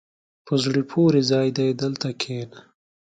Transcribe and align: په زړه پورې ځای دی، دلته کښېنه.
په 0.45 0.53
زړه 0.63 0.81
پورې 0.91 1.21
ځای 1.31 1.47
دی، 1.57 1.69
دلته 1.81 2.07
کښېنه. 2.21 2.59